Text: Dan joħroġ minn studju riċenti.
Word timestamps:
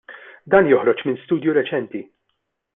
Dan 0.53 0.69
joħroġ 0.71 1.05
minn 1.09 1.21
studju 1.27 1.55
riċenti. 1.61 2.05